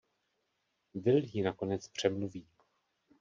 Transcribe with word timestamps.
Will 0.93 1.21
ji 1.25 1.41
nakonec 1.41 1.87
přemluví. 1.87 2.47